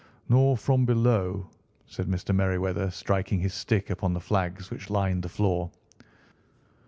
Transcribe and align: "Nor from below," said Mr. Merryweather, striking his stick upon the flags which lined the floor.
"Nor 0.29 0.57
from 0.57 0.83
below," 0.87 1.47
said 1.85 2.07
Mr. 2.07 2.33
Merryweather, 2.33 2.89
striking 2.89 3.39
his 3.41 3.53
stick 3.53 3.91
upon 3.91 4.13
the 4.15 4.19
flags 4.19 4.71
which 4.71 4.89
lined 4.89 5.21
the 5.21 5.29
floor. 5.29 5.69